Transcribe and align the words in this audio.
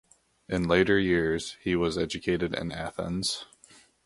In 0.49 0.67
later 0.67 0.97
years, 0.97 1.57
he 1.61 1.75
was 1.75 1.95
educated 1.95 2.55
in 2.55 2.71
Athens. 2.71 3.45